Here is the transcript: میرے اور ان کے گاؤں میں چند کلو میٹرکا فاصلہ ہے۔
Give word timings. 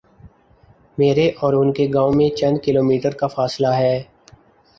میرے 0.97 1.29
اور 1.41 1.53
ان 1.53 1.71
کے 1.73 1.87
گاؤں 1.93 2.13
میں 2.13 2.29
چند 2.35 2.57
کلو 2.63 2.83
میٹرکا 2.83 3.27
فاصلہ 3.27 3.67
ہے۔ 3.73 3.95